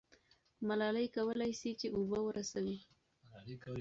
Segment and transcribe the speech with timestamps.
[0.67, 2.77] ملالۍ کولای سي چې اوبه ورسوي.